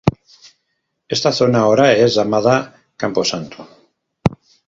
Esta 1.15 1.31
zona 1.31 1.59
ahora 1.59 1.93
es 1.93 2.15
llamada 2.15 2.55
Camposanto. 2.97 3.67